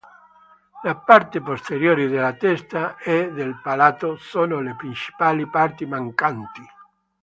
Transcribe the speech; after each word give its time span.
La 0.81 0.95
parte 0.99 1.41
posteriore 1.41 2.07
della 2.07 2.33
testa 2.33 2.97
e 2.97 3.31
del 3.33 3.59
palato 3.61 4.17
sono 4.17 4.59
le 4.59 4.73
principali 4.75 5.47
parti 5.47 5.85
mancanti. 5.85 6.67